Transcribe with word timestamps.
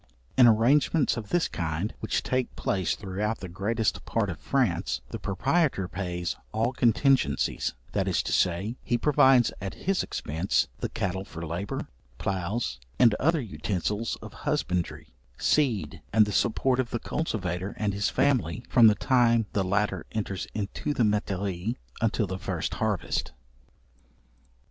In 0.35 0.47
arrangements 0.47 1.15
of 1.15 1.29
this 1.29 1.47
kind, 1.47 1.93
which 1.99 2.23
take 2.23 2.55
place 2.55 2.95
throughout 2.95 3.39
the 3.39 3.47
greatest 3.47 4.03
part 4.03 4.31
of 4.31 4.39
France, 4.39 5.01
the 5.09 5.19
proprietor 5.19 5.87
pays 5.87 6.35
all 6.51 6.73
contingencies; 6.73 7.75
that 7.91 8.07
is 8.07 8.23
to 8.23 8.31
say, 8.31 8.77
he 8.81 8.97
provides 8.97 9.53
at 9.61 9.75
his 9.75 10.01
expence, 10.01 10.67
the 10.79 10.89
cattle 10.89 11.23
for 11.23 11.45
labour, 11.45 11.87
ploughs, 12.17 12.79
and 12.97 13.13
other 13.19 13.39
utensils 13.41 14.15
of 14.23 14.33
husbandry, 14.33 15.13
seed, 15.37 16.01
and 16.11 16.25
the 16.25 16.31
support 16.31 16.79
of 16.79 16.89
the 16.89 16.97
cultivator 16.97 17.75
and 17.77 17.93
his 17.93 18.09
family, 18.09 18.63
from 18.69 18.87
the 18.87 18.95
time 18.95 19.45
the 19.53 19.63
latter 19.63 20.07
enters 20.13 20.47
into 20.55 20.95
the 20.95 21.03
metairies 21.03 21.75
until 22.01 22.25
the 22.25 22.39
first 22.39 22.73
harvest. 22.73 23.33